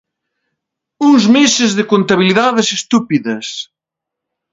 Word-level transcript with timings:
Uns 1.07 1.23
meses 1.35 1.71
de 1.77 1.83
contabilidades 1.91 2.67
estúpidas. 2.79 3.45